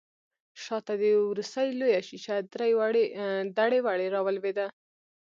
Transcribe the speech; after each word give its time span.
شا 0.63 0.77
ته 0.87 0.93
د 1.01 1.03
ورسۍ 1.29 1.69
لويه 1.79 2.01
شيشه 2.07 2.35
دړې 3.57 3.79
وړې 3.87 4.05
راولوېده. 4.15 4.65